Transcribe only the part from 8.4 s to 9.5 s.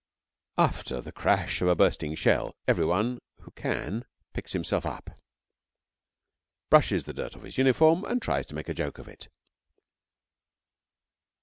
to make a joke of it.